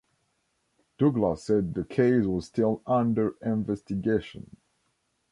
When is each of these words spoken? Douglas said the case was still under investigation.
Douglas 0.97 1.43
said 1.43 1.75
the 1.75 1.83
case 1.83 2.25
was 2.25 2.47
still 2.47 2.81
under 2.87 3.35
investigation. 3.43 4.57